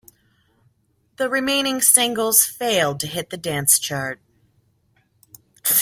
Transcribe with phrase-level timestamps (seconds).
[1.17, 4.19] The remaining singles failed to hit the dance chart.